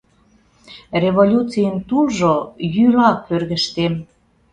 [1.03, 2.35] Революцийын тулжо
[2.75, 3.93] йӱла кӧргыштем